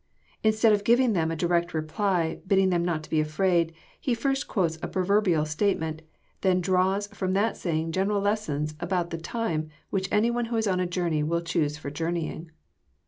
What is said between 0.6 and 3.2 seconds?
of giving them a di rect reply, bidding them not to be